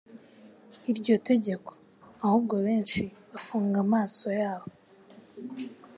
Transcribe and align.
iryo 0.91 1.15
tegeko. 1.29 1.71
Ahubwo 2.25 2.55
benshi 2.67 3.01
bafunga 3.31 3.77
amaso 3.85 4.27
yabo 4.41 4.67